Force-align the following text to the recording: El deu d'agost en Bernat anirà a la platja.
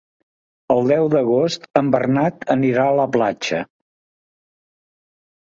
El 0.75 0.87
deu 0.91 1.09
d'agost 1.13 1.67
en 1.81 1.91
Bernat 1.97 2.47
anirà 2.55 2.87
a 2.93 2.97
la 3.01 3.07
platja. 3.19 3.61